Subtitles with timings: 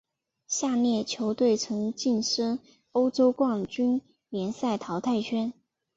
[0.47, 2.57] 下列球队曾晋身
[2.91, 5.53] 欧洲冠军联赛淘汰圈。